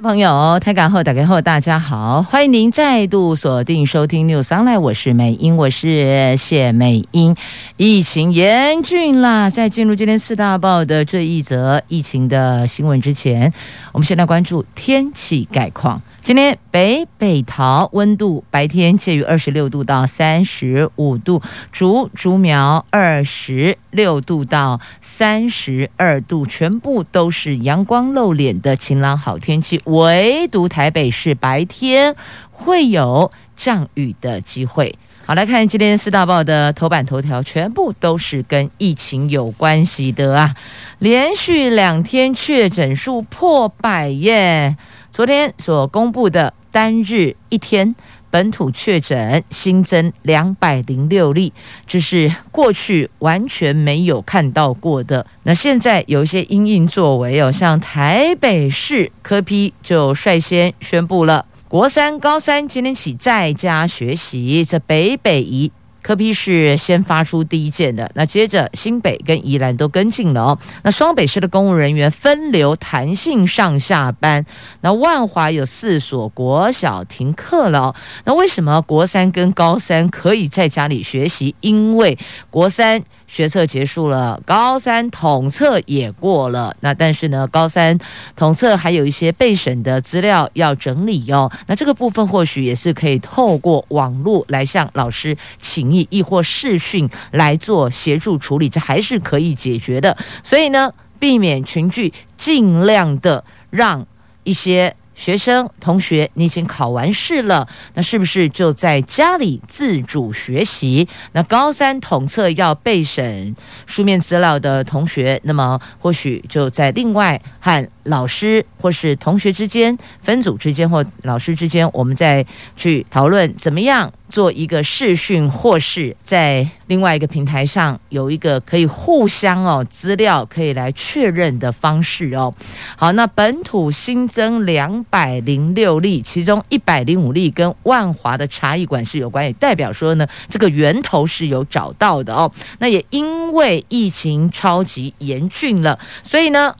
[0.00, 7.36] 朋友，台港后打开后，大家好，欢迎您再度锁定收听 New Sunlight 我是美英，我是谢美英。
[7.76, 13.52] 疫情严峻啦，在进入今天四大报的这一则疫情的新闻之前，
[13.92, 16.00] 我们先来关注天气概况。
[16.22, 21.40] 今天北北桃温度白天介于二十六度到三十五度，
[21.72, 32.14] 竹竹苗二十六度到三十二度，全部都是阳光露脸的晴朗好天气，唯独台北市白天
[32.50, 34.96] 会有降雨的机会。
[35.24, 40.54] 好，来看今天四大报的头版头条，全部都是跟疫情有关系的啊，
[40.98, 44.76] 连续两天确诊数破百耶。
[45.20, 47.94] 昨天所公布的单日一天
[48.30, 51.52] 本土确诊新增两百零六例，
[51.86, 55.26] 这是过去完全没有看到过的。
[55.42, 65.70] 那现在有一些因应作为哦，像台北市科批就率先宣布了，国三、高三今天起在家学习，这北北宜。
[66.02, 70.58] 科批是先发出第一件的，那接着新北跟宜兰都跟进了哦。
[70.82, 74.44] 那双北市的公务人员分流弹性上下班，
[74.80, 77.94] 那万华有四所国小停课了哦。
[78.24, 81.54] 那为什么国三跟高三可以在家里学习？
[81.60, 82.18] 因为
[82.50, 83.02] 国三。
[83.30, 86.74] 学测结束了，高三统测也过了。
[86.80, 87.96] 那但是呢，高三
[88.34, 91.48] 统测还有一些备审的资料要整理哦。
[91.68, 100.16] 那这个部分或许也是可以透过网络来向老师请益，亦或视讯来做协助处理，这还是可以解决的。
[100.42, 104.04] 所以呢，避免群聚，尽量的让
[104.42, 104.96] 一些。
[105.20, 111.06] 学生同学，你已经考完试了，那是不是就在家里自主学习？
[111.32, 122.44] 那高三统测要备审书面资料的同学，那么或许就在另外和老师或是同学之间分组之间或老师之间，我们再
[122.76, 124.12] 去讨论怎么样。
[124.30, 132.54] 做一个视讯，或是在另外一个平台上有一个可以互相哦资料可以来确认的方式哦。
[132.96, 142.52] 好，那本土新增两百零六例，其中一百零五例跟万华的茶艺馆是有关，也代表说呢，这个源头是有找到的哦。
[142.78, 146.72] 那也因为疫情超级严峻了，所以呢。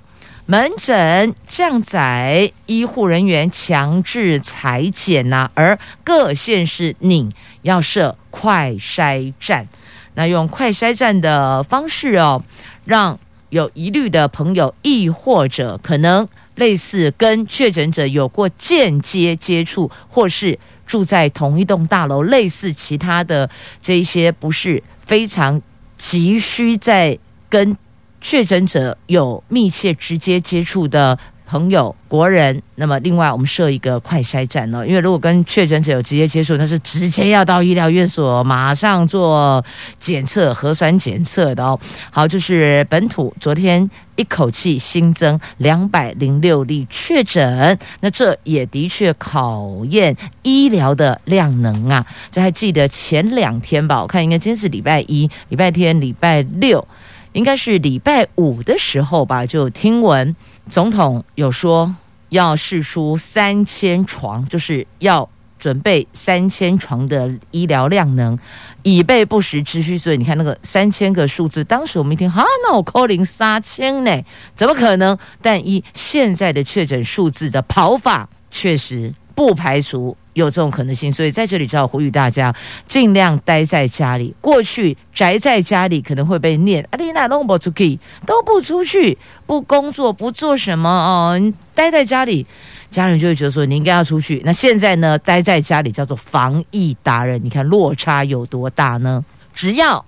[0.50, 7.30] 门诊降载，医护人员强制裁剪呐，而各县市拟
[7.62, 9.68] 要设快筛站，
[10.14, 12.42] 那用快筛站的方式哦，
[12.84, 13.16] 让
[13.50, 23.48] 有疑虑的朋友，亦或者可能类似跟确诊者有过间接接触，或是住在同一栋大楼，类似其他的
[23.80, 25.62] 这一些不是非常
[25.96, 27.16] 急需在
[27.48, 27.76] 跟。
[28.20, 39.64] 确诊者有密切直接接触的朋友、国人，那么另外我们设一个快筛站哦，因为如果跟确诊者有直接接触，那是直接要到医疗院所马上做
[39.98, 41.76] 检测、核酸检测的哦。
[42.12, 52.06] 好，就是本土昨天一口气新增两百零六例确诊，那这也的确考验医疗的量能啊。
[52.30, 54.00] 这还记得前两天吧？
[54.00, 56.86] 我看应该今天是礼拜一、礼拜天、礼拜六。
[57.32, 60.34] 应该是礼拜五的时候吧，就听闻
[60.68, 61.94] 总统有说
[62.30, 68.38] 要释出三千床，就是要准备三千床的医疗量能，
[68.82, 69.98] 以备不时之需。
[69.98, 74.22] 所以你看那个三千个数字，当时我们一听，哈，那我扣零三千呢？
[74.54, 75.16] 怎么可能？
[75.42, 80.16] 但以现在的确诊数字的跑法，确实不排除。
[80.34, 82.54] 有这种可能性，所以在这里就要呼吁大家
[82.86, 84.34] 尽量待在家里。
[84.40, 91.40] 过去宅在家里可能会被念阿丽娜都不出去，都不出去，不工作，不做什么哦，
[91.74, 92.46] 待在家里，
[92.90, 94.40] 家人就会觉得说你应该要出去。
[94.44, 99.24] 那现在呢，待在家里叫做防疫达人，你看落差有多大呢？
[99.52, 100.04] 只要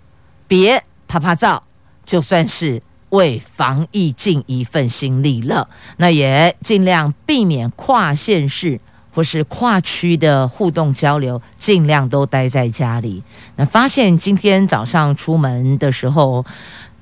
[0.46, 1.62] 别趴趴走，
[2.06, 2.80] 就算是
[3.10, 5.68] 为防疫尽一份心力了。
[5.96, 8.80] 那也尽量避免跨县市。
[9.14, 13.22] 或是跨区的互动交流，尽量都待在家里。
[13.56, 16.44] 那发现今天早上出门的时候，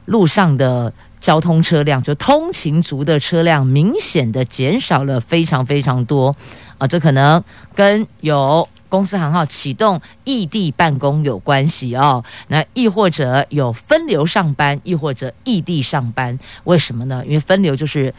[0.06, 6.34] 路上的交通车辆，就通勤族的车辆，明显的减少了非常非常多
[6.78, 6.86] 啊！
[6.86, 7.42] 这可能
[7.74, 12.24] 跟有公司行号启动异地办公有关系哦。
[12.48, 17.22] 那亦或者有分流上班，亦或者异地上班，为什么呢？
[17.24, 18.12] 因为分流就是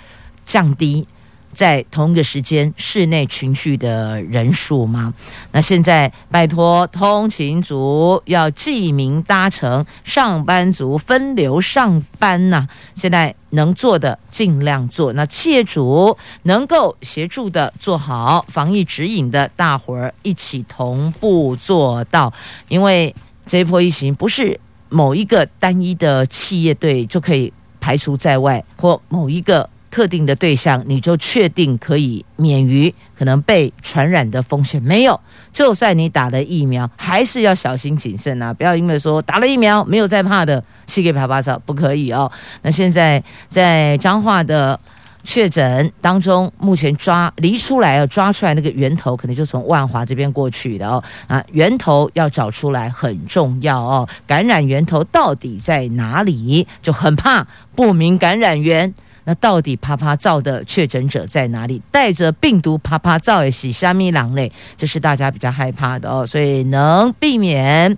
[0.46, 1.06] 降低。
[1.53, 5.13] 在同一个时间室内群聚的人数吗？
[5.51, 22.31] 那现在拜托通勤族要记名搭乘，上班族分流上班呐、现在能做的尽量做，那企业主能够协助的做好防疫指引的，大伙儿一起同步做到。
[22.69, 23.13] 因为
[23.45, 24.59] 这一波疫情不是
[24.89, 29.69] 某一个单一的企业队就可以排除在外，或某一个。
[29.92, 34.82] 特定的对象，你就确定可以免于可能被传染的风险？
[34.82, 35.20] 没有，
[35.54, 38.54] 就算你打了疫苗，还是要小心谨慎啊！
[38.54, 42.32] 不要因为说打了疫苗没有再怕的，去给啪啪照，不可以哦。
[42.62, 44.80] 那现在在彰化的
[45.24, 51.04] 确诊当中，目前抓离出来要抓出来那个源头，可能就从万华这边过去的哦。
[51.28, 54.08] 啊，源头要找出来很重要哦。
[54.26, 56.66] 感染源头到底在哪里？
[56.82, 57.46] 就很怕
[57.76, 58.92] 不明感染源。
[59.23, 61.81] 那到底啪啪照的确诊者在哪里？
[61.91, 64.51] 带着病毒趴趴造的是虾米狼嘞？
[64.75, 66.25] 这是大家比较害怕的哦。
[66.25, 67.95] 所以能避免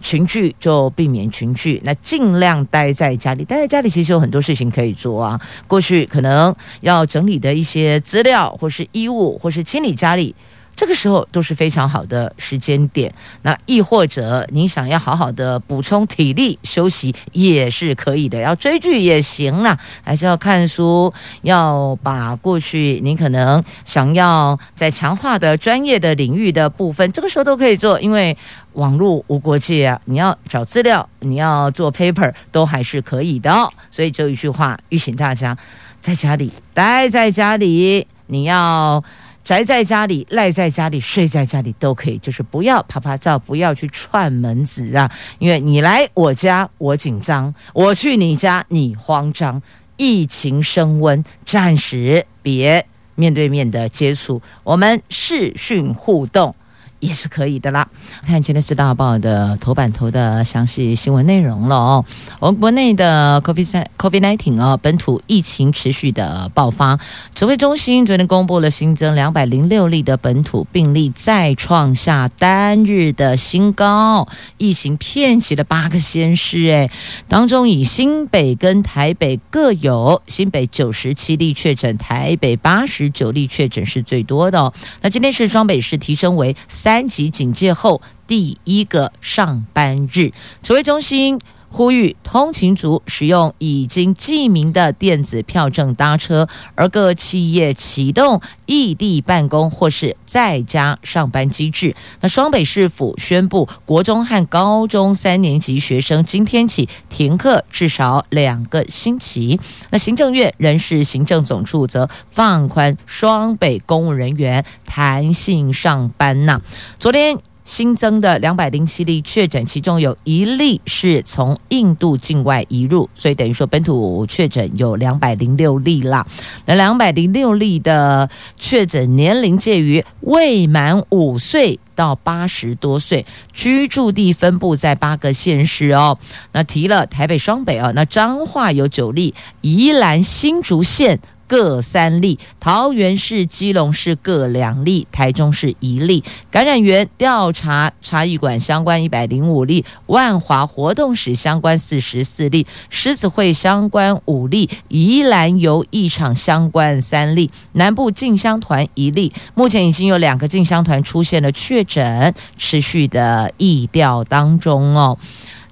[0.00, 3.44] 群聚就避免群聚，那尽量待在家里。
[3.44, 5.40] 待在家里其实有很多事情可以做啊。
[5.66, 10.34] 过去可能要整理的一些资料，或是衣物，或是清理家里。
[10.74, 28.36] 这个时候都是非常好的时间点，那亦或者你想要好好的补充体力休息也是可以的，要追剧也行啦，还是要看书，要把过去你可能想要在强化的专业的领域的部分，这个时候都可以做，因为
[28.72, 33.52] 网络无国界啊，你要找资料，你要做 paper 都还是可以的。
[33.90, 35.56] 所以就一句话，预请大家
[36.00, 39.04] 在家里待在家里，你要。
[39.44, 45.10] 宅在家里、赖在家里、睡在家里都可以，就是不要啪啪照，不要去串门子啊！
[45.38, 49.60] 因为你来我家，我紧张；我去你家，你慌张。
[49.96, 52.84] 疫情升温，暂时别
[53.14, 56.54] 面对面的接触，我们视讯互动。
[57.02, 57.86] 也是可以的啦。
[58.24, 62.04] 看今天四大报的头版头的详细新闻内容了哦。
[62.38, 66.96] 我们国内的 COVID 19啊，本土疫情持续的爆发。
[67.34, 74.28] 指挥中心昨天公布了新增两百零六例的本土病例，再创下单日的新高。
[74.58, 76.88] 疫情遍及了八个县市，诶，
[77.26, 84.72] 当中以新北跟台北各有新北九十七例确诊，台北八十九例确诊是最多的哦。
[85.00, 86.91] 那今天是双北市提升为三。
[86.92, 90.30] 三级警戒后第一个上班日，
[90.62, 91.40] 指挥中心
[91.72, 101.96] 呼吁通勤族使用已经记名的电子票证搭车，而各企业启动异地办公或是在家上班机制。
[102.20, 109.58] 那双北市府宣布，国中和高中三年级学生今天起停课至少两个星期。
[109.88, 116.60] 那行政院人事行政总处则放宽双北公务人员弹性上班呐。
[116.98, 117.38] 昨天。
[117.64, 126.26] 新增的两百零七例确诊，其中有一例是从印度境外移入，所以等于说本土确诊有两百零六例啦。
[126.66, 136.18] 那两百零六例的确诊年龄介于未满五岁到八十多岁，居住地分布在八个县市哦。
[136.52, 141.20] 那提了台北双北哦，那彰化有九例，宜兰新竹县。
[141.52, 146.24] 各三例，桃园市、基隆市各两例，台中市一例。
[146.50, 159.30] 感染源调查茶艺馆相关一百零五例，万华活动室相关四十四例，狮子会相关五例，宜兰游艺场相关三例，南部进香团一例。
[159.52, 165.18] 目前已经有两个进香团出现了确诊，持续的疫调当中哦。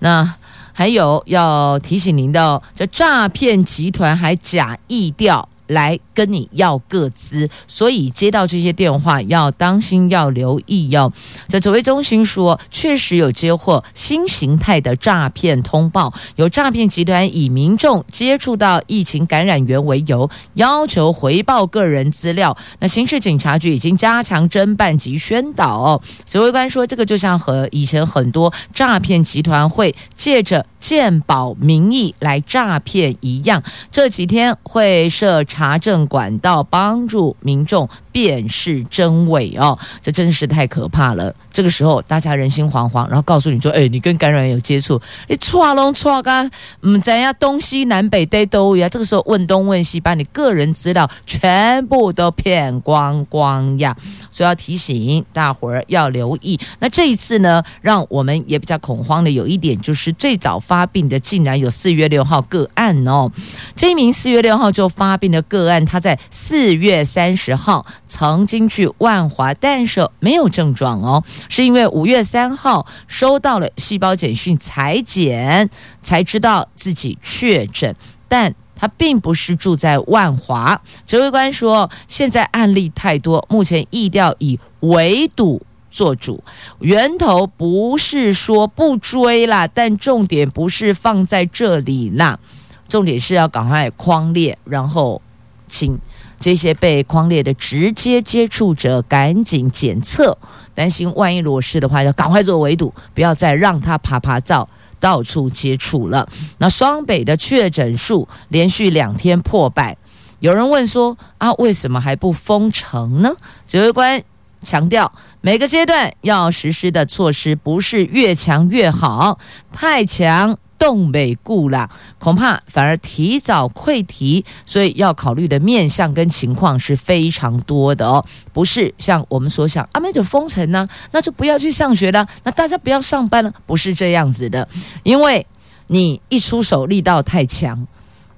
[0.00, 0.34] 那
[0.74, 5.48] 还有要提醒您的，这诈骗集团还假疫调。
[5.70, 11.12] 来跟你要个资，所以接到这些电话要当心，要留意哟。
[11.48, 22.56] 这指挥中心说，确实有接获新形态的诈骗通报，有诈骗集团以民众接触到疫情感染源为由，要求回报个人资料。
[22.80, 26.00] 那刑事警察局已经加强侦办及宣导。
[26.26, 41.34] 指挥官说，这个就像和以前很多诈骗集团会借着鉴保名义来诈骗一样，这几天会设查查证管道，帮助民众辨识真伪哦，这真是太可怕了。
[41.52, 46.48] 这个时候大家人心惶惶，然后告诉你说：“哎，你跟感染源有接触，你错龙错干，
[46.82, 53.96] 嗯，怎样东西南北得都呀？”这个时候问东问西，把你个人资料全部都骗光光呀！
[54.30, 56.58] 所以要提醒大伙儿要留意。
[56.78, 63.30] 那这一次呢，让我们也比较恐慌的有一点，就是最早发病的竟然有四月六号个案哦。
[63.74, 71.22] 这一名四月六号就发病的个案，他在四月三十号曾经去万华，但是没有症状哦。
[71.48, 75.70] 是因为五月三号收到了细胞简讯裁剪，
[76.02, 77.94] 才知道自己确诊，
[78.26, 80.82] 但他并不是住在万华。
[81.06, 86.42] 指挥官说，现在案例太多，目前疫调以围堵做主，
[86.80, 92.40] 源头不是说不追啦，但重点不是放在这里啦，
[92.88, 95.22] 重点是要赶快框列，然后
[95.68, 95.96] 请
[96.40, 100.36] 这些被框列的直接接触者赶紧检测。
[100.74, 104.66] 担心万一裸视的话，要赶快做围堵，不要再让他趴趴走，
[104.98, 106.26] 到处接触了。
[106.56, 109.96] 那双北的确诊数连续两天破百，
[110.38, 113.34] 有人问说啊，为什么还不封城呢？
[113.68, 114.22] 指挥官
[114.62, 119.38] 强调，每个阶段要实施的措施不是越强越好，
[119.72, 120.56] 太强。
[120.80, 134.66] 东北固了，恐怕反而提早溃堤，所以要考虑的面向跟情况是非常多的哦，不是像我们所想，啊，那就封城呢，那就不要去上学了，那大家不要上班了，不是这样子的，
[135.02, 135.46] 因为
[135.88, 137.86] 你一出手力道太强，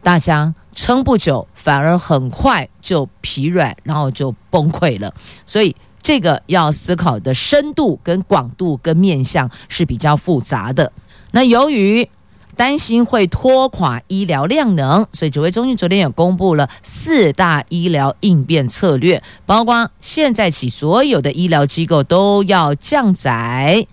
[0.03, 5.15] 大家撑不久，反而很快就疲软，然后就崩溃了，
[5.47, 10.93] 所以这个要思考的深度跟广度跟面向是比较复杂的，
[11.31, 12.09] 那由于。
[12.54, 23.87] 担心会拖垮医疗量能，所以指挥中心昨天也公布了四大医疗应变策略，包括现在起所有的医疗机构都要降载、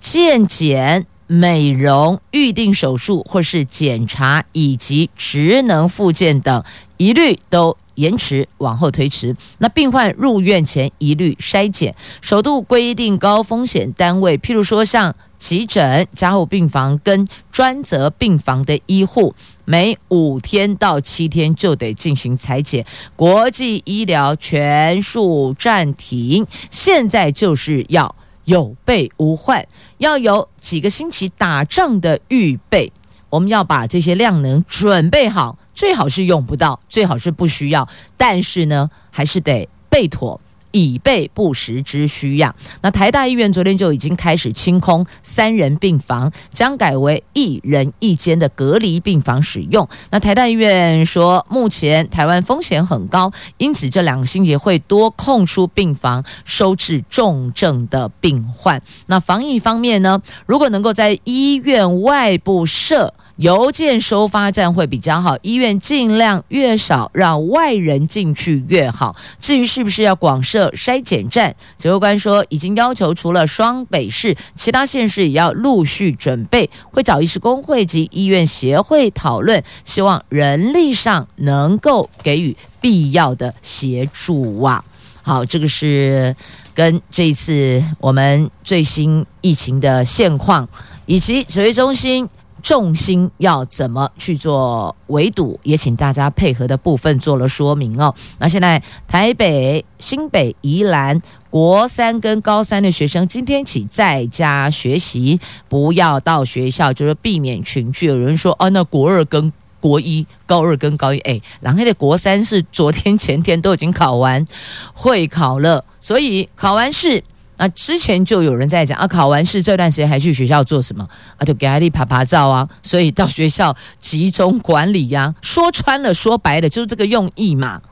[0.00, 6.64] 健检、美容、预定手术或是检查以及职能复健等，
[6.96, 9.36] 一律都延迟往后推迟。
[9.58, 15.14] 那病患入院前一律筛检，首度规定高风险单位，譬如说像。
[15.38, 22.84] 急诊、加护病房跟专责病房的医护，每五天到七天就得进行裁剪。
[23.16, 28.14] 国际医疗全数暂停，现在就是要
[28.44, 29.66] 有备无患，
[29.98, 32.92] 要有几个星期打仗的预备。
[33.30, 40.40] 我们要把这些量能准备好，最好是用不到，最好是不需要，但是呢，还是得备妥。
[40.70, 42.54] 以备不时之需呀。
[42.82, 49.88] 那台大医院昨天就已经开始清空三人病房，将改为一人一间的隔离病房使用。
[50.10, 58.80] 那台大医院说，目前台湾风险很高，因此这两个星期会多空出病房收治重症的病患。
[59.06, 63.14] 那防疫方面呢，如果能够在医院外部设。
[63.38, 69.14] 邮件收发站会比较好，医院尽量越少让外人进去越好。
[69.38, 84.84] 至于是不是要广设筛检站，指挥官说已经要求除了双北市，其他县市也要陆续准备，会找医师公会及医院协会讨论，希望人力上能够给予必要的协助啊。
[85.22, 86.34] 好，这个是
[86.74, 90.68] 跟这一次我们最新疫情的现况
[91.06, 92.28] 以及指挥中心。
[92.62, 98.14] 重心要怎么去做围堵，也请大家配合的部分做了说明哦。
[98.38, 108.06] 那现在台北、新北、宜兰国三跟高三的学生今天起在家学习，不要到学校，就是避免群聚。
[108.06, 114.44] 有人说哦，那国二跟国一、高二跟高一，哎，然后的国三是昨天前天都已经考完
[114.92, 117.22] 会考了， 所以考完试。
[117.58, 121.44] 那之前就有人在讲啊，考完试这段时间还去学校做什么啊？
[121.44, 127.82] 就给阿丽拍拍照啊，所以到学校集中管理呀、说穿了，说白了就是这个用意嘛。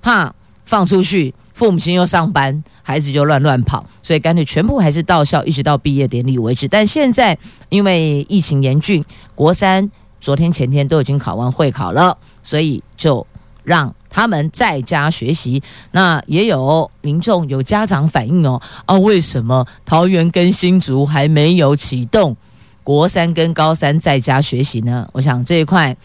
[0.00, 0.32] 怕
[0.64, 6.68] 放出去，父母亲又上班，孩子就乱乱跑，所以干脆全部还是到校，一直到毕业典礼为止。
[6.68, 7.36] 但现在
[7.68, 13.26] 因为疫情严峻，国三昨天前天都已经考完会考了，所以就
[13.64, 13.92] 让。
[14.10, 15.62] 他们在家学习，
[15.92, 22.36] 那也有民众有家长反映哦，啊，为什么桃园跟新竹还没有启动
[22.82, 25.08] 国三跟高三在家学习呢？
[25.12, 25.96] 我想这一块，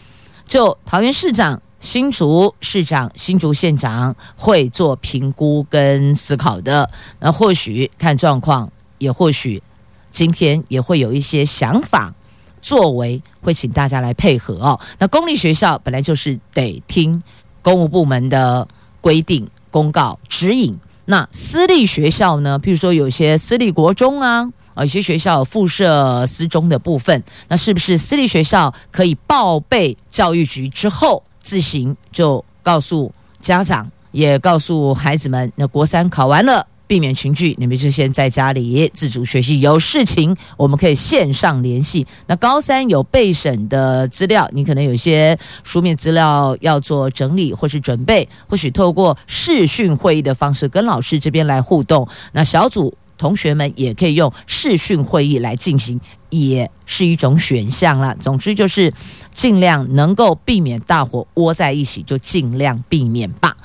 [0.46, 6.90] 就桃园市长、新竹市长、新竹县长会做评估跟思考的。
[7.20, 9.62] 那或许看状况，也或许
[10.10, 12.14] 今天也会有一些想法
[12.60, 14.78] 作为，会请大家来配合哦。
[14.98, 17.22] 那公立学校本来就是得听。
[17.64, 18.68] 公务部门的
[19.00, 20.78] 规定，公告指引。
[21.06, 22.60] 那私立学校呢？
[22.62, 24.42] 譬如说有些私立国中啊，
[24.74, 36.66] 啊，有些学校附设私中的部分，那是不是私立学校可以报备教育局之后，自行就告诉家长，也告诉孩子们，那国三考完了。
[36.86, 39.60] 避免群聚，你们就先在家里自主学习。
[39.60, 42.06] 有事情我们可以线上联系。
[42.26, 52.06] 那高三有备审的资料，你可能有一些书面资料要做整理或是准备，或许透过视讯会议的方式跟老师这边来互动。
[52.32, 55.98] 那小组同学们也可以用视讯会议来进行，
[56.30, 58.14] 也是一种选项啦。
[58.20, 58.92] 总之就是
[59.32, 63.56] 尽量能够避免大伙窝在一起，就尽量避免吧。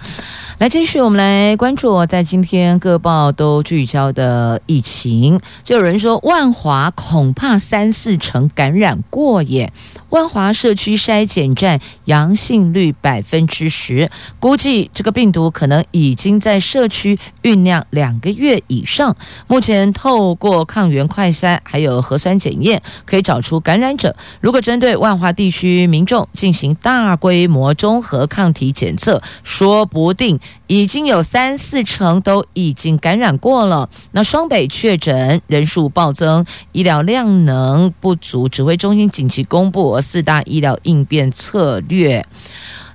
[0.59, 5.39] 来继续，我们来关注在今天各报都聚焦的疫情。
[5.63, 9.71] 就有人说，万华恐怕三四成感染过耶。
[10.09, 19.15] 万华社区筛检站阳性率百分之十，估计这个病毒可能已经在社区酝酿两个月以上。
[19.47, 24.15] 目前透过抗原快筛还有核酸检验，可以找出感染者。
[24.41, 33.89] 如果针对万华地区民众进行大规模综合抗体检测，说不定已经有三四成都已经感染过了。
[34.11, 39.98] 那双北确诊人数暴增，医疗量能不足，指挥中心紧急公布。
[40.01, 42.25] 四大医疗应变策略，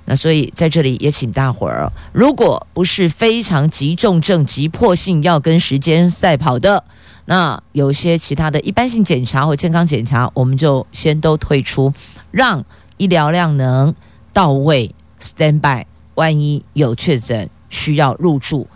[0.05, 6.83] 那所以在这里也请大伙儿，如果不是非常急重症、急迫性要跟时间赛跑的，
[7.25, 11.91] 那有些其他的一般性检查或健康检查，我们就先都退出，
[12.31, 12.63] 让
[12.97, 13.93] 医疗量能
[14.31, 18.67] 到位，stand by，万一有确诊需要入住。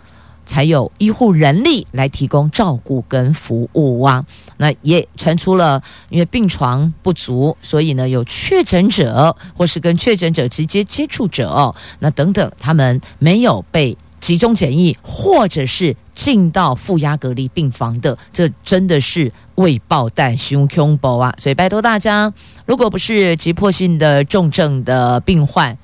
[0.50, 4.24] 才有医护人力来提供照顾跟服务啊，
[4.56, 21.32] 那也传出了，因为病床不足，所以呢有确诊者或是跟确诊者直接接触者哦，那等等他们没有被集中检疫，或者是进到负压隔离病房的，这真的是未爆弹熊恐怖啊！
[21.38, 22.32] 所以拜托大家，
[22.66, 25.78] 如果不是急迫性的重症的病患。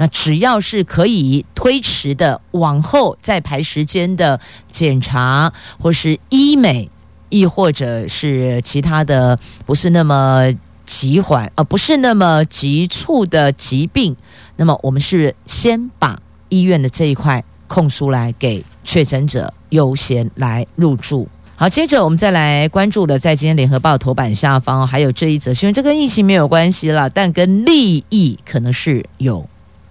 [0.00, 4.38] 那只要是可以推迟的，往后再排时间的
[4.70, 6.88] 检查，或是医美，
[7.30, 9.36] 亦或者是其他的
[9.66, 10.44] 不是那么
[10.86, 14.14] 急缓，呃，不是那么急促的疾病，
[14.54, 16.16] 那么我们是先把
[16.48, 21.26] 医院的这一块空出来，给确诊者优先来入住。
[21.56, 29.44] 好，接着我们再来关注的，在今天联合报头版下方还有这一则新闻，这跟疫情没有关系了，但跟利益可能是有。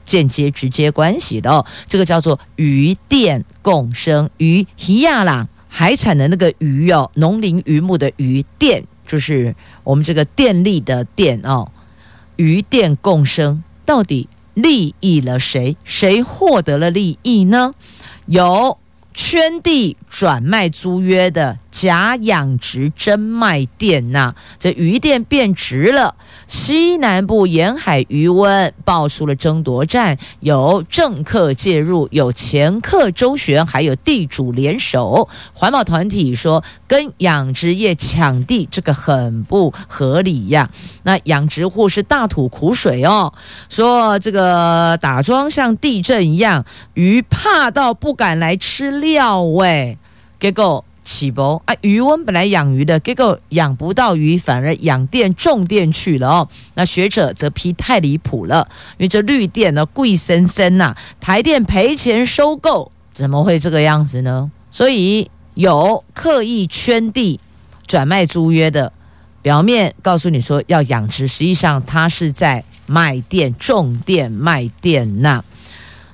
[0.07, 11.69] 间接、直接关系的哦，这个叫做渔电共生，渔鱼亚啦，海产的那个渔哦，农林渔牧的渔电，就是我们这个电力的电哦，
[12.37, 15.75] 渔电共生，到底利益了谁？
[15.83, 17.73] 谁获得了利益呢？
[18.25, 18.77] 有
[19.13, 26.15] 圈地转卖租约的假养殖真卖店呐，这鱼电变值了。
[26.47, 35.29] 西南部沿海鱼温爆出了争夺战，有政客介入，有前客周旋，还有地主联手。
[35.53, 40.67] 环保团体说，跟养殖业抢地，这个很不合理呀。
[41.03, 43.31] 那养殖户是大吐苦水哦，
[43.69, 49.99] 说这个打桩像地震一样，鱼怕到不敢来吃料喂，
[50.39, 50.83] 结果。
[51.07, 51.73] 起搏啊？
[51.79, 56.49] 渔翁本来养鱼的，结果养不到鱼，反而养电种电去了哦。
[56.73, 58.67] 那学者则批太离谱了，
[58.97, 64.51] 因为这绿电呢贵森森呐，台电赔钱收购，怎么会这个样子呢？
[64.69, 67.39] 所以有刻意圈地
[67.87, 68.91] 转卖租约的，
[69.41, 75.41] 表面告诉你说要养殖，实际上他是在卖电种电卖电呐。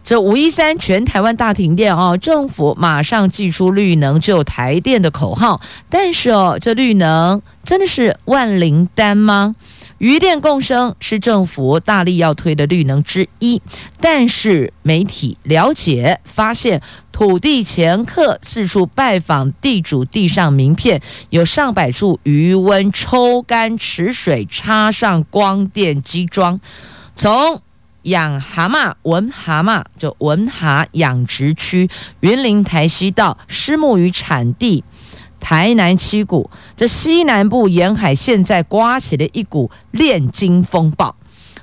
[0.03, 9.55] 这五一三全台湾大停电哦，政府马上祭出绿能救台电的口号，但是哦，这绿能真的是万灵丹吗？
[9.99, 13.61] 余电共生是政府大力要推的绿能之一，
[14.01, 16.81] 但是媒体了解发现，
[17.13, 26.59] 土地掮客四处拜访地主，地上名片有上百处余温抽干池水，插上光电机桩，
[27.15, 27.61] 从。
[28.03, 31.89] 养蛤蟆文蛤蟆，就文蛤养殖区，
[32.21, 34.83] 云林台西道虱目鱼产地，
[35.39, 41.15] 台南七股，这西南部沿海现在刮起了一股炼金风暴。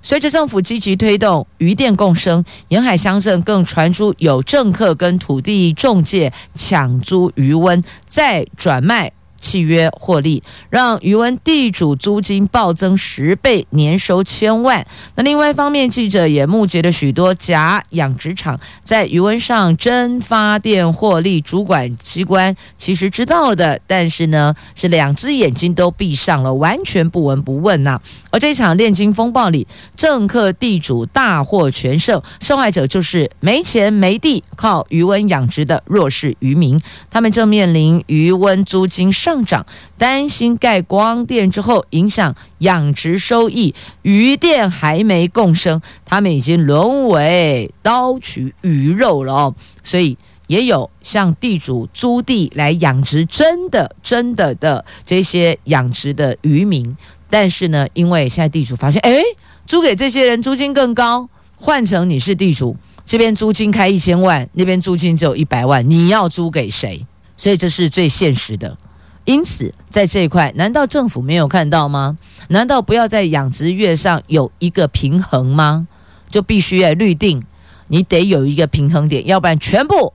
[0.02, 9.12] 随着政府积极推动渔电共生，沿海乡镇更传出有政客跟土地中介抢租鱼温，再转卖。
[9.40, 14.86] 契约获利，让渔温地主租金暴增十倍，年收千万。
[15.16, 21.40] 那另外一方面，记者也目击了许多假养殖场在渔温上真发电获利。
[21.40, 28.00] 主管机关其实知道的，但是呢，是两只眼睛都闭上了，完全不闻不问呐、
[28.30, 36.78] 而这场炼金风暴里，政客地主大获全胜，受害者就是没钱没地，靠渔温养殖的弱势渔民。
[37.10, 39.64] 他们正面临渔温租金上上涨，
[39.96, 49.54] 担心盖光电之后影响养殖收益，渔电还没共生，他们已经沦为刀取鱼肉了哦。
[49.84, 56.96] 所以也有向地主租地来养殖真的真的的这些养殖的渔民，
[57.28, 59.22] 但是呢，因为现在地主发现，哎，
[59.64, 67.06] 租给这些人租金更高，换成你是地主，这边租金开一千万，那边租金只有一百万，你要租给谁？
[67.36, 68.76] 所以这是最现实的。
[69.24, 72.18] 因此，在这一块，难道政府没有看到吗？
[72.48, 75.86] 难道不要在养殖业上有一个平衡吗？
[76.30, 77.42] 就必须要律定，
[77.88, 80.12] 你得有一个平衡点，要不然全部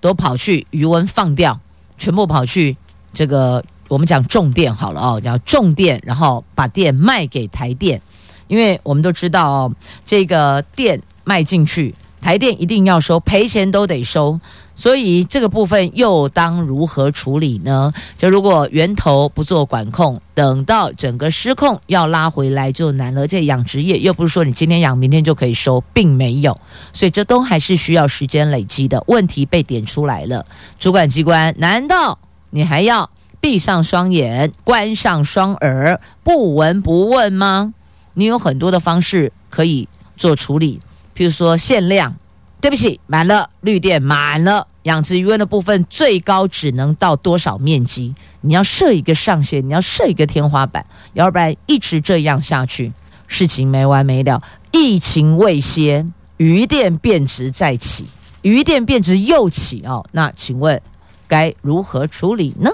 [0.00, 1.60] 都跑去渔温放掉，
[1.98, 2.76] 全部跑去
[3.12, 8.00] 这个我们讲种电好了哦，叫种电，然后把电卖给台电，
[8.48, 9.72] 因为我们都知道哦，
[10.04, 11.94] 这个电卖进去，
[12.26, 14.40] 台电一定要收，赔钱都得收。
[14.74, 17.92] 所以这个部分又当如何处理呢？
[18.18, 23.28] 就如果源头不做管控，等到整个失控要拉回来就难了。
[23.28, 26.58] 这养殖业又不是说你今天养明天就可以收，并没有，
[26.92, 29.04] 所以这都还是需要时间累积的。
[29.06, 30.44] 问题被点出来了，
[30.80, 32.18] 主管机关难道
[32.50, 33.08] 你还要
[33.40, 37.72] 闭上双眼、关上双耳、不闻不问吗？
[38.14, 40.80] 你有很多的方式可以做处理，
[41.16, 42.14] 譬如说限量。
[42.58, 48.14] 对不起，满了，绿电满了，养殖鱼温的部分最高只能到多少面积？
[48.40, 52.92] 你要设一个上限，你要设一个天花板，要不然一直这样下去，
[53.28, 54.42] 事情没完没了。
[54.72, 56.06] 疫情未歇，
[56.38, 58.06] 鱼电变值再起，
[58.40, 60.04] 鱼电变值又起哦。
[60.12, 60.80] 那请问
[61.28, 62.70] 该如何处理呢？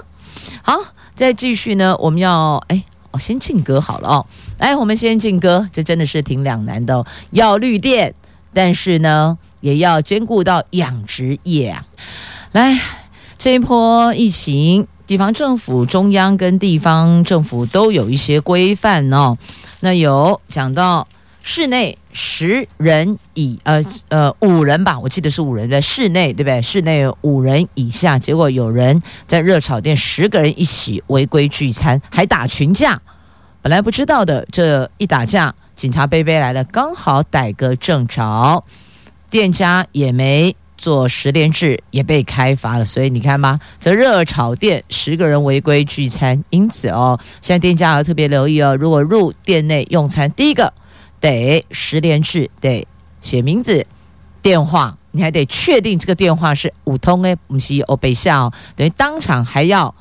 [0.63, 0.79] 好，
[1.13, 4.25] 再继续呢，我们要哎，我先进歌好了哦。
[4.57, 8.15] 来，我们先进歌，这真的是挺两难的哦，要绿电，
[8.53, 9.37] 但是呢。
[9.63, 11.85] 也要兼顾到养殖业啊！
[12.51, 12.77] 来，
[13.37, 19.37] 这一波疫情，地方政府、中央跟地方政府都有一些规范哦。
[19.79, 21.07] 那有讲到
[21.41, 26.61] 室内十人以呃呃五人吧，我记得是五人在室内，对不对？
[26.61, 33.01] 室内五人以下，结果有人在热炒店十个人一起违规聚餐，还打群架。
[33.61, 38.63] 本来不知道的，这一打架，警察杯杯来了，刚好逮个正着。
[39.29, 42.85] 店家也没做十连制，也被开罚了。
[42.85, 48.73] 所以你看吧，这热炒店十个人违规聚餐，因此哦，现在店家要特别留意哦。
[48.77, 50.71] 如果入店内用餐，第一个
[51.19, 52.87] 得十连制，得
[53.19, 53.85] 写名字、
[54.41, 59.93] 电话，你还得确定这个电话是五通诶，不是欧北下哦，等于当场还要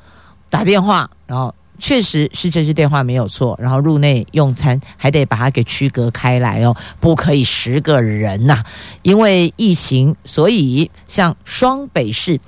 [0.49, 1.53] 打电话，然后。
[1.83, 8.63] 确实是这支电话没有错，然后入内用餐还得把它给区隔开来哦，不可以十个人呐、
[9.03, 12.39] 因为疫情，所以像双北市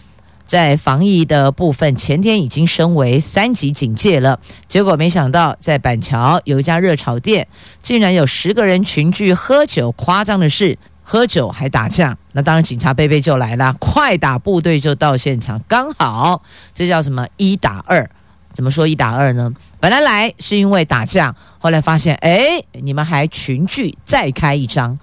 [0.46, 4.38] 在防疫的部分，前天已经升为三级警戒了。
[4.68, 7.48] 结果没想到，在板桥有一家热炒店，
[7.82, 12.16] 竟然有十个人群聚喝酒，夸张的是喝酒还打架。
[12.34, 16.40] 那当然，警察贝贝就来了，快打部队就到现场，刚好
[16.72, 18.08] 这叫什么一打二。
[18.54, 19.52] 怎么说一打二呢？
[19.80, 24.96] 本来来是因为打架，后来发现，哎，你们还群聚，再开一张，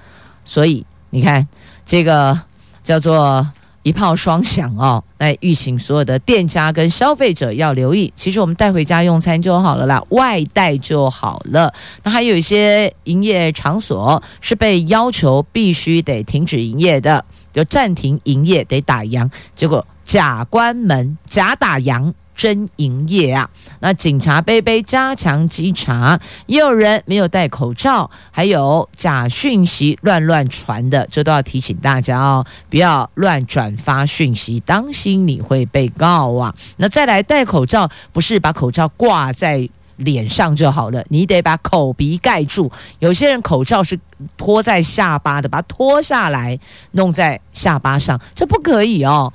[0.45, 1.45] 所以你看
[1.85, 2.39] 这个
[2.81, 3.45] 叫做
[3.83, 5.03] 一炮双响哦。
[5.17, 11.71] 来预警所有的店家跟消费者要留意，其实我们带回家用餐就好了啦，外带就好了。
[12.03, 22.13] 那还有一些营业场所是被要求必须得停止营业的，就暂停营业得打烊，结果假关门，假打烊。
[22.41, 23.47] 真营业啊！
[23.81, 36.55] 那警察杯杯加强稽查，也有人没有戴口罩，还有假讯息乱乱传的，这都要提醒大家哦，不要乱转发讯息，当心你会被告啊！
[36.77, 42.71] 那再来戴口罩，不是把口罩挂在脸上就好了，你得把口鼻盖住。
[42.97, 43.99] 有些人口罩是
[44.35, 46.59] 托在下巴的，把它脱下来
[46.93, 49.31] 弄在下巴上，这不可以哦。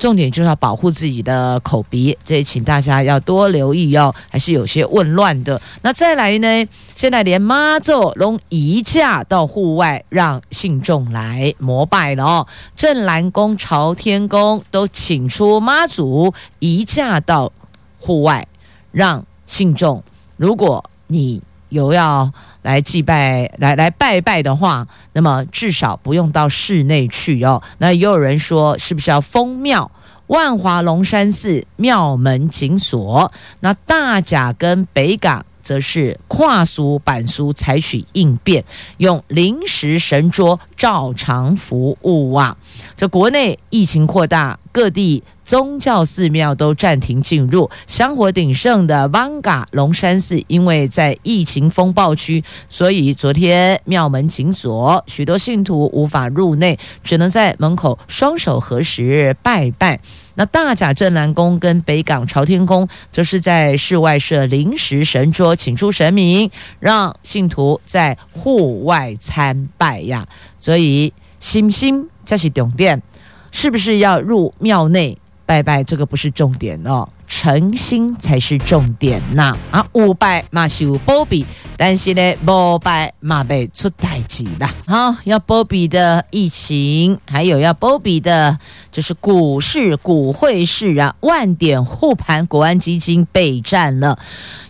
[0.00, 5.60] 重点就是要保护自己的口鼻，这也请大家要多留意哦，还是有些混乱的。
[5.82, 6.66] 那再来呢？
[6.94, 12.46] 现在连妈祖都移驾到户外，让信众来膜拜了哦。
[12.74, 17.52] 镇南宫、朝天宫都请出妈祖移驾到
[17.98, 18.48] 户外，
[18.92, 20.02] 让信众，
[20.38, 27.62] 如果你有要来祭拜、来来拜拜的话，那么至少不用到室内去哦。
[27.78, 29.90] 那也有人说，是不是要封庙？
[30.26, 35.44] 万华龙山寺庙门紧锁，那大甲跟北港。
[35.62, 38.64] 则是跨俗板俗，采取应变，
[38.96, 42.56] 用临时神桌照常服务啊！
[42.96, 47.70] 这国内疫情扩大，各地宗教寺庙都暂停进入。
[47.86, 60.00] 香火鼎盛的艋舺龙山寺，因为在疫情风暴区，所以昨天庙门紧锁，许多信徒无法入内，只能在门口双手合十拜拜。
[60.36, 70.26] 那大甲镇南宫跟北港朝天宫，则是在室外设临时神桌，请出神明，让信徒在户外参拜呀。
[70.60, 73.02] 所以，心心才是重点，
[73.50, 75.82] 是不是要入庙内拜拜？
[75.82, 77.08] 这个不是重点哦。
[77.32, 79.56] 诚心才是重点呐！
[79.70, 84.74] 啊，五拜嘛是有保庇，但是呢，五拜嘛被出代志啦。
[84.84, 88.58] 好，要波比的疫情，还有要波比的，
[88.90, 94.18] 就是股市、股汇市啊，万点护盘，国安基金备战了。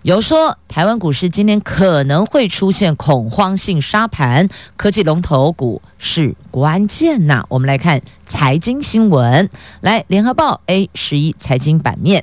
[0.03, 4.47] 有说台湾股市今天可能会出现恐慌性杀盘，
[4.77, 7.45] 科技龙头股是关键呐。
[7.49, 9.49] 我们来看财经新闻，
[9.81, 12.23] 来，联合报 A 十一财经版面。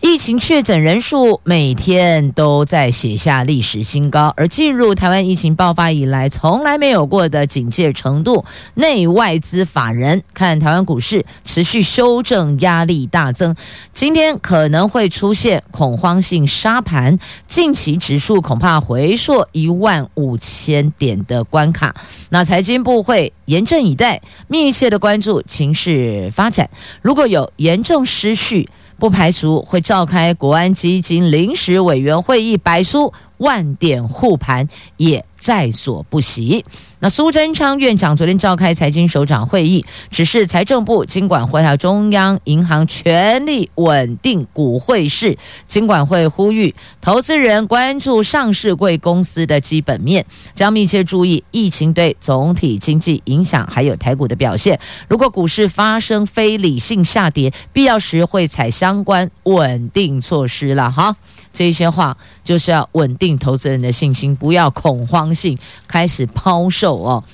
[0.00, 8.42] 疫情确诊人数每天都在写下历史新高，而进入台湾疫情爆发以来从来没有过的警戒程度，
[8.74, 13.54] 内外资法人看台湾股市持续修正压力大增，
[13.92, 21.94] 今天可能会出现恐慌性杀盘，近期指数恐怕回溯一万五千点的关卡。
[22.30, 26.70] 那财经部会严阵以待，密切的关注情势发展，
[27.02, 28.66] 如果有严重失序。
[29.00, 33.10] 不排除会召开国安基金临时委员会议，白书
[33.40, 36.64] 万点护盘也在所不惜。
[37.02, 45.38] 那苏贞昌院长昨天召开财经首长会议，指示财政部、金管会还有中央银行全力稳定股汇市。
[45.66, 54.78] 金管会呼吁投资人关注上市贵公司的基本面，将密切注意疫情对总体经济影响，还有台股的表现。
[55.08, 60.90] 如果股市发生非理性下跌，必要时会采相关稳定措施了。
[60.90, 61.16] 哈。
[61.52, 65.58] 这些话就是要稳定投资人的信心，不要恐慌性
[65.88, 67.24] 开始抛售哦。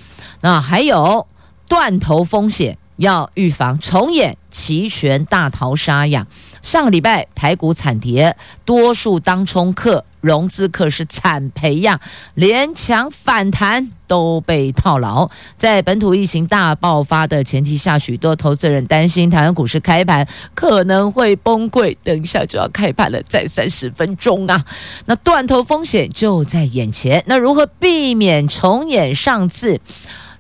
[0.40, 1.26] 那还有
[1.68, 6.26] 断头风险，要预防重演期权大逃杀呀。
[6.66, 12.00] 上个礼拜台股惨跌，多数当冲客、融资客是惨赔呀，
[12.35, 15.31] 连抢反弹都被套牢。
[15.57, 20.26] 在本土疫情大爆发的前提下，许多投资人担心台湾股市开盘
[20.57, 21.96] 可能会崩溃。
[22.02, 24.66] 等一下就要开盘了，再三十分钟啊！
[25.05, 29.81] 那断头风险就在眼前，那如何避免重演上次？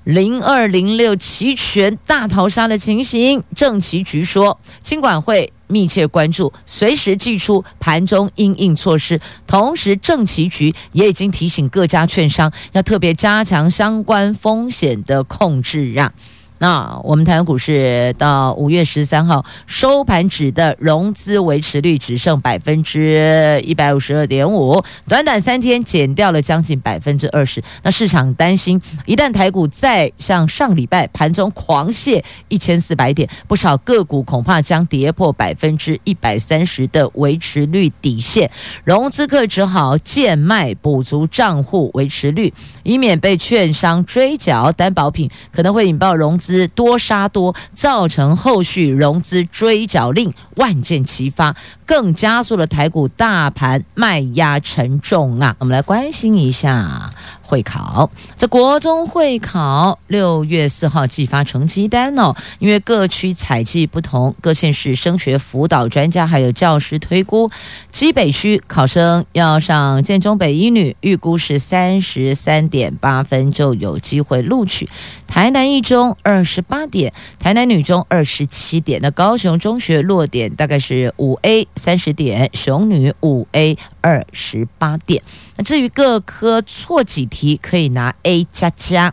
[0.02, 9.20] 零二零六期权大逃杀的情形，证期局说，金管会密切关注，随时祭出盘中应应措施。
[9.46, 16.12] 同时，政企局也已经提醒各家券商要特别加强相关风险的控制啊。
[16.58, 27.62] 那我们台湾股市到五月十三号收盘指的融资维持率只剩百分之一百五十二点五，短短三天减掉了将近百分之二十。
[27.82, 38.50] 那市场担心，一旦台股再像上礼拜盘中狂泻一千四百点，不少个股恐怕将跌破百分之一百三十的维持率底线，
[38.82, 42.50] 融资客只好贱卖补足账户维持率，
[42.82, 46.45] 以免被券商追缴担保品，可能会引爆融资。
[46.46, 55.56] 资多杀多，造成后续融资追缴令万箭齐发，更加速了台股大盘卖压沉重啊！
[55.58, 57.10] 我们来关心一下。
[57.46, 62.34] 会考，这国中会考六月四号寄发成绩单哦。
[62.58, 67.48] 因为各区采计不同，各县市升学辅导专家还有教师推估，
[67.92, 74.86] 基北区考生要上建中北一女，预估是三十三点八分就有机会录取；
[75.28, 79.00] 台南一中二十八点，台南女中二十七点。
[79.00, 85.20] 那高雄中学落点大概是五 A 三十点，雄女五 A 二十八点。
[85.56, 89.12] 那至于各科错几题可以拿 A 加加。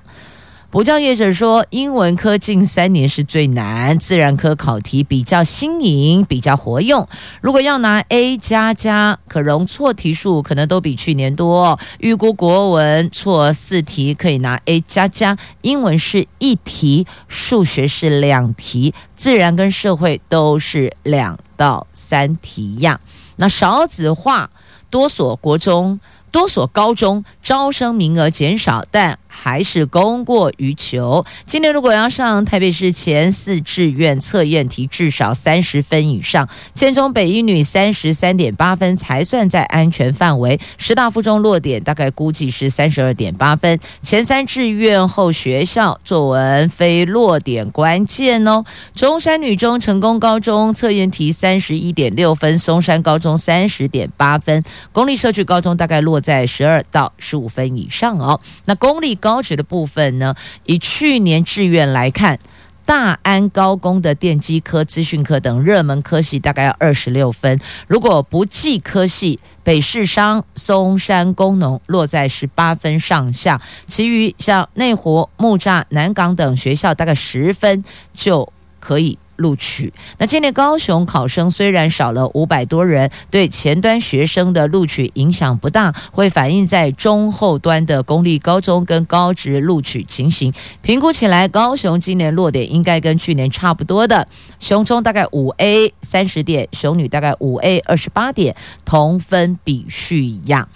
[0.70, 7.08] 补教业者说，英文科近三年是最难，自然科考题比较新颖，比较活用。
[7.42, 11.80] 如果要拿 A 加加，可容错题数可能都比去年多。
[12.00, 23.00] 预估国文错四题可以拿 A 加加，英文是一题，数学是两题，自然跟社会都是两到三题呀。
[23.36, 24.50] 那少子化，
[24.94, 26.00] 多所国中。
[26.34, 31.26] 多所高中招生名额减少，但还是供过于求。
[31.44, 36.48] 今年如果要上台北市前四志愿测验题，至少三十分以上。
[36.74, 40.60] 建中北一女三十三点八分才算在安全范围。
[40.78, 43.80] 师大附中落点大概估计是三十二点八分。
[44.04, 48.64] 前三志愿后学校作文非落点关键哦。
[48.96, 54.64] 中山女中成功高中测验题三十一点六分，松山高中三十点八分。
[54.92, 58.40] 公立社区高中大概落在十二到十五分以上哦。
[58.66, 60.36] 那公立高职的部分呢？
[60.66, 62.38] 以去年志愿来看，
[62.84, 67.58] 大安高工的电机科、资讯科等热门科系大概要二十六分。
[67.88, 79.18] 如果不计科系，北市商、松山工农落在十八分上下，其余像内湖、木栅、南港等学校大概十分就可以。
[79.36, 79.94] 录取。
[80.18, 90.54] 那今年高雄考生虽然少了五百多人，对前端学生的录取影响不大，会反映在中后端的公立高中跟高职录取情形。
[90.82, 94.28] 评估起来，高雄今年落点应该跟去年差不多的，
[94.60, 100.68] 雄中大概五 A 三十点，雄女大概五 A 二十八点，同分比序一样。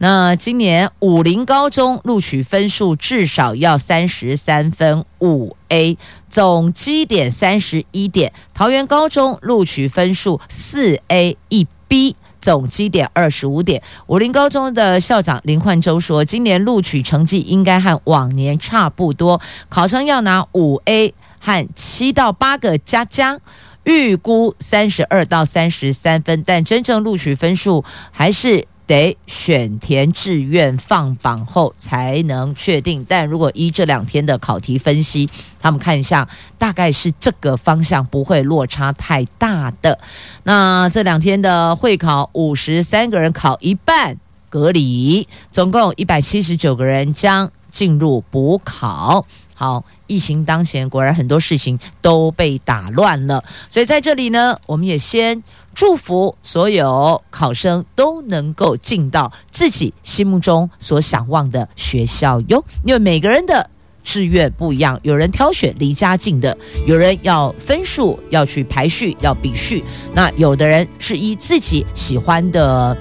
[0.00, 8.32] 那今年武林高中录取分数至少要三十三分五 A，总积点三十一点。
[8.54, 13.82] 桃园高中录取分数四 A 一 B，总积点二十五点。
[14.06, 23.40] 武林高中的校长林焕洲说，今年录取成绩应该和往年差不多，考生要拿五 A 和七到八个加加，
[23.82, 28.68] 预估三十二到三十三分，但真正录取分数还是。
[28.88, 35.28] 得选填志愿放榜后才能确定，但如果依这两天的考题分析，
[35.60, 39.98] 他们看一下，大概是这个方向不会落差太大的。
[40.44, 44.16] 那这两天的会考，五十三个人考一半
[44.48, 49.26] 隔离，总共一百七十九个人将进入补考。
[49.54, 55.40] 好，疫情当前，果然很多事情都被打乱了，所以在这里呢，我们也先。
[55.74, 62.64] 祝福所有考生都能够进到自己心目中所想望的学校哟。
[62.84, 63.70] 因为每个人的
[64.02, 72.96] 志愿不一样，有人挑选离家近的，有人要分数要去排序要比序，那有的人是以自己喜欢的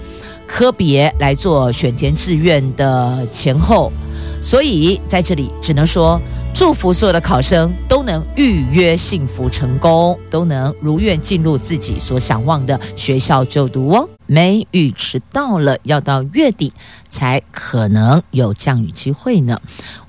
[0.46, 3.91] 科别来做选填志愿的前后，
[4.39, 6.22] 所以在这里只能说。
[6.60, 14.10] 祝福所有的考生都能预约幸福成功，都能如愿进入自己所想望的学校就读哦。
[14.28, 16.72] 梅雨迟到了，要到月底
[17.10, 19.60] 才可能有降雨机会呢。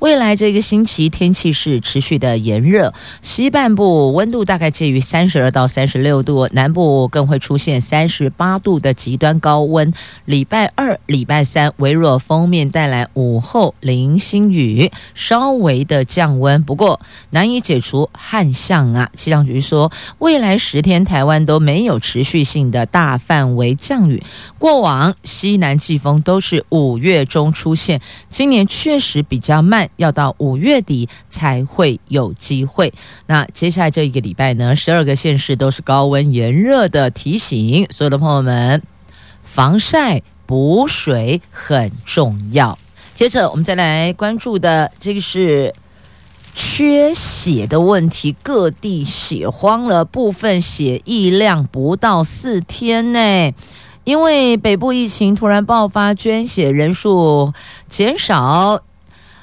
[0.00, 9.92] 未来这个星期天气是持续的炎热，西半部温度大概介于三十二到三十六度，南部更会出现三十八度的极端高温。
[10.24, 17.00] 礼拜二、礼拜三微弱锋面带来午后零星雨，稍微的降温，不过
[17.30, 19.10] 难以解除旱象啊。
[19.14, 24.07] 气象局说，未来十天台湾都没有持续性的大范围降
[24.58, 32.92] 过往西南季风都是五月中出现，今年确实比较慢，要到五月底才会有机会。
[33.26, 38.82] 那接下来这一个礼拜呢，十二个县市都是高温炎热的提醒，所有的朋友们，
[39.42, 42.78] 防晒补水很重要。
[43.14, 45.74] 接着我们再来关注的这个是。
[46.60, 53.52] 缺血的问题，各地血荒了，部分血液量不到四天呢。
[54.08, 57.52] 因为北部疫情突然爆发，捐血人数
[57.90, 58.80] 减少，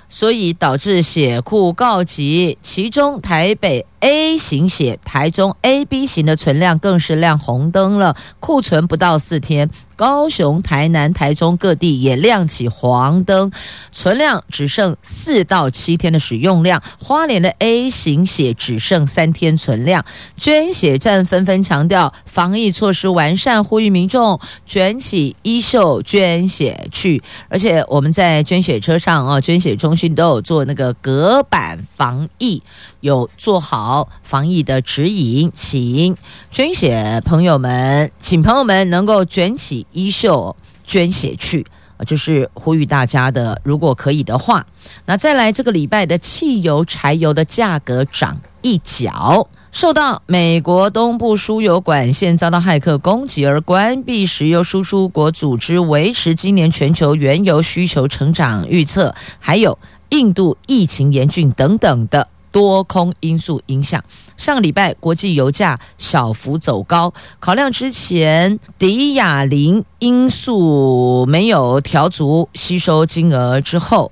[0.09, 2.57] 所以导致血库告急。
[2.63, 9.69] 其中台北 A 型血、台中 AB 型的存量更是亮红灯了，库存不到四天。
[9.95, 13.51] 高雄、台南、台中各地也亮起黄灯，
[13.91, 16.81] 存量只剩四到七天的使用量。
[16.99, 20.05] 花莲的 A 型血只剩三天存量，
[20.37, 27.23] 捐血站纷纷强调防疫措施完善，呼吁民众卷起衣袖捐血去。
[27.47, 32.61] 而且我们在捐血车上啊，捐血中心都有做那个隔板防疫，
[33.05, 36.17] 有做好防疫的指引，请
[36.49, 39.85] 捐血朋友们，请朋友们能够卷起。
[39.91, 41.63] 衣袖捐血去，
[42.07, 43.61] 就是呼吁大家的。
[43.63, 44.65] 如果可以的话，
[45.05, 59.77] 那再来这个礼拜的汽油、柴油的价格涨一角，受到美国东部输油管线遭到骇客攻击而关闭石油输出国组织维持今年全球原油需求成长预测，还有
[60.09, 62.29] 印度疫情严峻等等的。
[62.55, 64.01] 多空因素影响。
[64.37, 74.09] 上个礼拜国际油价小幅走高，考量之前迪亚林因素没有调足吸收金额之后。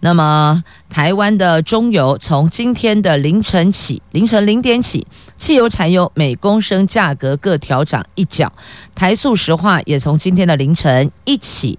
[0.00, 5.06] 那么，台湾的中油从今天的凌晨起，凌晨零点起，
[5.38, 8.52] 汽油、柴油每公升价格各调涨一角。
[8.94, 11.78] 台塑石化也从今天的凌晨一起，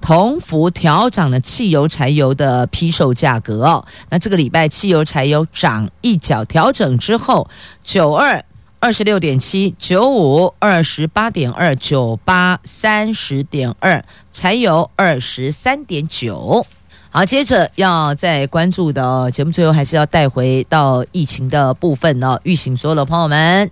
[0.00, 3.84] 同幅调涨了汽油、柴油的批售价格哦。
[4.10, 7.48] 那这个礼拜汽油、柴油涨一角，调整之后，
[7.82, 8.44] 九二
[8.78, 16.64] 二十六点七，九五二十八点二，九八三十点二，柴油二十三点九。
[17.10, 22.38] 好，接着要再关注的节目，最后还是要带回到疫情的部分哦。
[22.42, 23.70] 预醒所有的朋友们，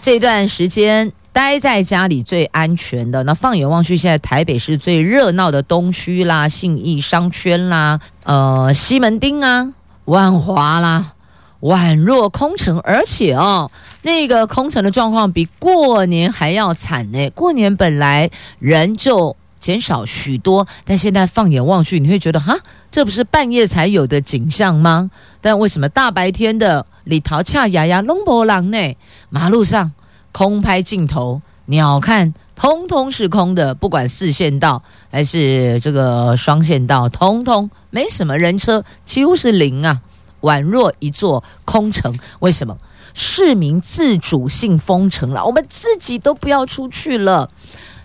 [0.00, 3.22] 这段时间待在家里最安全的。
[3.24, 9.72] 那放眼望去，现在台北市最热闹的东区啦、信义商圈啦、呃西门町啊、
[10.04, 11.14] 万华啦，
[11.60, 12.78] 宛若空城。
[12.80, 13.70] 而且哦，
[14.02, 17.30] 那个空城的状况比过年还要惨呢。
[17.30, 19.36] 过年本来人就。
[19.62, 22.52] 减少许多，但现在放眼望去，你会觉得哈，
[22.90, 25.08] 这不是半夜才有的景象吗？
[25.40, 28.96] 但为什么大白天的里头恰牙牙弄波浪呢？
[29.30, 29.92] 马路上
[30.32, 40.00] 空拍镜头，鸟看通通是空的，不管四线道还是这个双线道，通通没什么人车，几乎是零啊，
[40.40, 42.18] 宛若一座空城。
[42.40, 42.76] 为什么？
[43.14, 47.50] 市民自主性封城了，我们自己都不要出去了。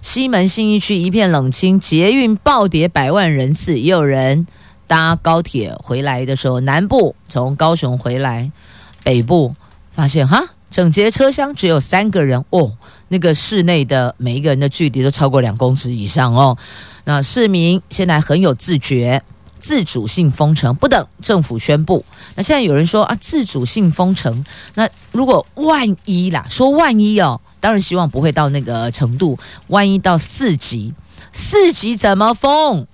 [0.01, 4.45] 西门信义区一片冷清，捷运暴跌百万人次，也有人
[4.85, 8.51] 搭高铁回来的时候，南部从高雄回来，
[9.01, 9.53] 北部
[9.91, 10.43] 发现哈，
[10.77, 12.71] 整节车厢只有三个人哦，
[13.07, 16.55] 那个室内的每一个人的距离都超过两公尺以上哦。
[17.05, 19.23] 那市民现在很有自觉，
[19.59, 22.05] 自主性封城，不等政府宣布。
[22.35, 27.41] 那现在有人说啊，自主性封城，那如果万一啦，说万一哦。
[27.59, 30.93] 当然希望不会到那个程度，万一到四级，
[31.33, 32.85] 四级怎么封？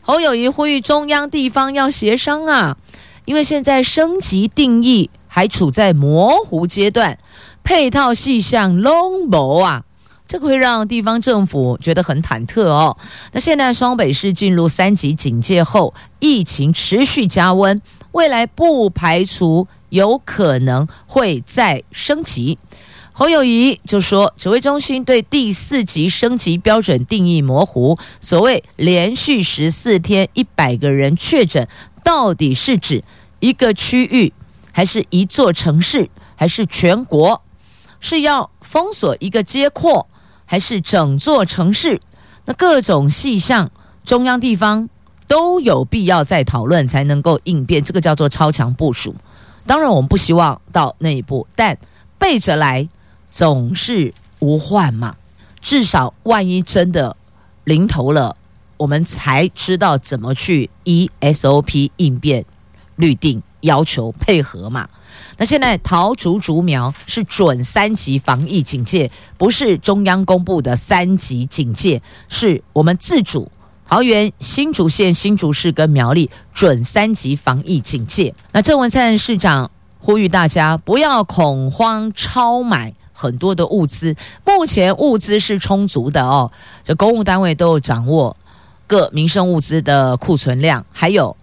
[0.00, 2.78] 侯友谊呼吁中央地方要协商啊，
[3.26, 7.16] 因为现在升级定义还处在模糊阶段，
[7.62, 9.84] 配套细项拢无啊，
[10.26, 12.96] 这个会让地方政府觉得很忐忑哦。
[13.30, 17.80] 那现在双北市进入三级警戒后，疫情持续加温，
[18.10, 22.58] 未来不排除有可能会再升级。
[23.12, 27.96] 侯友谊就说，指挥中心对第四级升级标准定义模糊。
[28.20, 31.68] 所谓连续十四天一百个人确诊，
[32.02, 33.04] 到底是指
[33.38, 34.32] 一个区域，
[34.78, 37.42] 还是一座城市，还是全国？
[37.98, 40.06] 是要封锁一个街廓，
[40.44, 42.00] 还是整座城市？
[42.44, 43.72] 那各种细项，
[44.04, 44.88] 中央地方
[45.26, 47.82] 都有必要再讨论，才能够应变。
[47.82, 49.16] 这个叫做超强部署。
[49.66, 51.76] 当然，我们不希望到那一步，但
[52.16, 52.88] 背着来。
[53.32, 55.16] 总是无患嘛，
[55.60, 57.16] 至少万一真的
[57.64, 58.36] 临头了，
[58.76, 62.44] 我们才知道怎么去 ESOP 应变、
[62.94, 64.88] 律定要求配合嘛。
[65.36, 73.50] 那现在桃竹竹苗是准三级防疫警戒，不是中央公布的三级警戒，是我们自主。
[73.88, 78.34] 桃园新竹县新竹市跟苗栗准三级防疫警戒。
[78.52, 82.94] 那郑文灿市长呼吁大家不要恐慌超买。
[83.20, 86.52] 很多的物资，目前物资是充足的哦。
[86.84, 88.36] 这公务单位都有掌握
[88.86, 91.36] 各民生物资的库存量，还有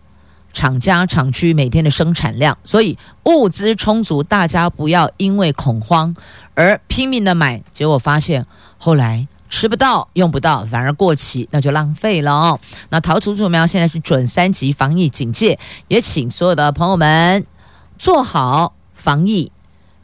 [0.55, 6.15] 厂家厂区每天的生产量，所以物资充足，大家不要因为恐慌
[6.53, 8.45] 而拼命的买，结果发现
[8.77, 12.59] 后来吃不到、用不到，反而过期，那就浪费了哦。
[12.89, 17.45] 那桃竹竹苗现在是准三级防疫警戒，也请所有的朋友们
[17.99, 19.51] 做好防疫，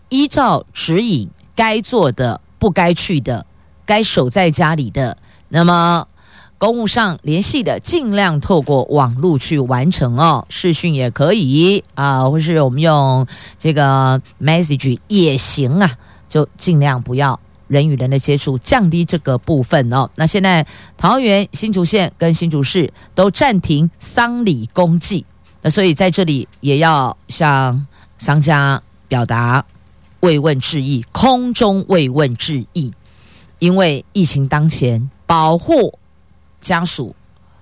[0.10, 1.32] 依照指引。
[1.54, 3.46] 该做的、不该去的、
[3.86, 5.18] 该守在家里的，
[5.50, 6.08] 那么
[6.62, 13.26] 公务上联系的，尽量透过网络去完成哦，视讯也可以啊，或是我们用
[13.58, 15.92] 这个 message 也行啊，
[16.30, 20.08] 就尽量不要人与人的接触，降低这个部分哦。
[20.14, 20.64] 那现在
[20.98, 25.26] 桃园新竹县跟新竹市都暂停丧礼公祭，
[25.64, 27.88] 那所以在这里也要向
[28.20, 29.66] 商家表达。
[30.20, 32.94] 慰问致意，空中慰问致意，
[33.58, 35.98] 因为疫情当前，保护
[36.62, 37.14] 家属，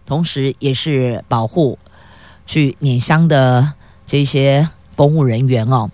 [0.05, 1.79] 同时也是保护
[2.45, 3.73] 去碾香的
[4.05, 5.89] 这些公务人员哦。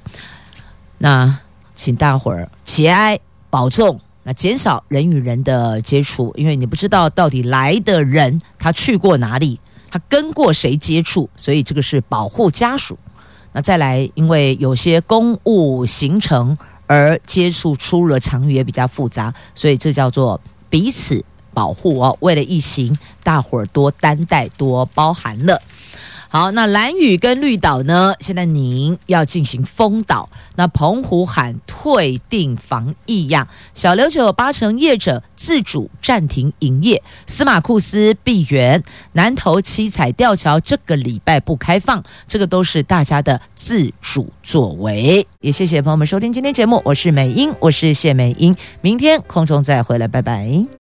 [0.97, 1.39] 那
[1.75, 12.97] 请大伙儿节哀保重，那减少人与人的接触，因为你不知道到底来的人他去过哪里，他跟过谁接触，所以这个是保护家属。
[13.51, 20.39] 那再来，因为有些公务行程而接触出入的场域也比较复杂，所以这叫做
[20.69, 21.23] 彼此
[21.55, 22.15] 保护哦。
[22.19, 25.59] 为了疫情，大伙儿多担待，多包涵了。
[26.27, 28.13] 好，那蓝屿跟绿岛呢？
[28.19, 38.83] 现在您要进行封岛，那澎湖喊退订防疫呀，小琉球八成业者自主暂停营业，司马库斯闭园，
[39.13, 45.25] 南投七彩吊桥这个礼拜不开放，这个都是大家的自主作为。
[45.39, 50.84] 也谢谢朋友们收听今天节目，我是美英，我是谢美英，明天空中再回来，拜拜。